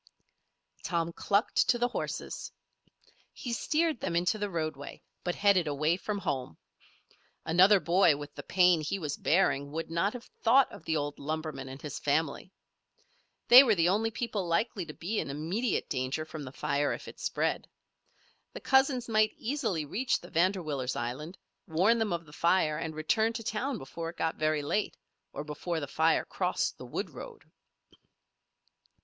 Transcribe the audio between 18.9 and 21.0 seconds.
might easily reach the Vanderwiller's